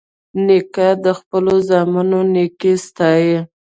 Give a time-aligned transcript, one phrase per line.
[0.45, 3.37] نیکه د خپلو زامنو نیکي ستايي.